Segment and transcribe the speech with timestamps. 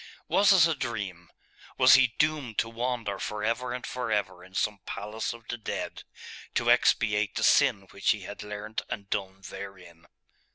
[0.27, 1.29] Was it a dream?
[1.77, 5.59] Was he doomed to wander for ever and for ever in some palace of the
[5.59, 6.05] dead,
[6.55, 10.07] to expiate the sin which he had learnt and done therein?